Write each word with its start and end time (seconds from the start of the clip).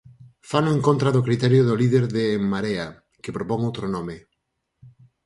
Fano 0.49 0.69
en 0.77 0.81
contra 0.87 1.13
do 1.15 1.25
criterio 1.27 1.61
do 1.65 1.75
líder 1.81 2.03
de 2.15 2.23
En 2.37 2.43
Marea, 2.53 2.87
que 3.23 3.35
propón 3.37 3.59
outro 3.69 3.85
nome. 3.95 4.17